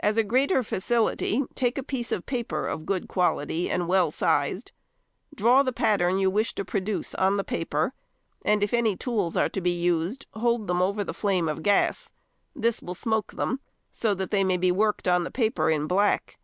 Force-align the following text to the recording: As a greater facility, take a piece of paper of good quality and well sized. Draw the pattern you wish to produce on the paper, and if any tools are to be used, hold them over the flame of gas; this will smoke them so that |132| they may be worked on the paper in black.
As 0.00 0.18
a 0.18 0.22
greater 0.22 0.62
facility, 0.62 1.42
take 1.54 1.78
a 1.78 1.82
piece 1.82 2.12
of 2.12 2.26
paper 2.26 2.68
of 2.68 2.84
good 2.84 3.08
quality 3.08 3.70
and 3.70 3.88
well 3.88 4.10
sized. 4.10 4.72
Draw 5.34 5.62
the 5.62 5.72
pattern 5.72 6.18
you 6.18 6.28
wish 6.28 6.54
to 6.56 6.62
produce 6.66 7.14
on 7.14 7.38
the 7.38 7.42
paper, 7.42 7.94
and 8.44 8.62
if 8.62 8.74
any 8.74 8.98
tools 8.98 9.34
are 9.34 9.48
to 9.48 9.60
be 9.62 9.70
used, 9.70 10.26
hold 10.32 10.66
them 10.66 10.82
over 10.82 11.02
the 11.02 11.14
flame 11.14 11.48
of 11.48 11.62
gas; 11.62 12.12
this 12.54 12.82
will 12.82 12.92
smoke 12.92 13.32
them 13.32 13.60
so 13.90 14.12
that 14.14 14.26
|132| 14.26 14.30
they 14.32 14.44
may 14.44 14.56
be 14.58 14.70
worked 14.72 15.08
on 15.08 15.24
the 15.24 15.30
paper 15.30 15.70
in 15.70 15.86
black. 15.86 16.36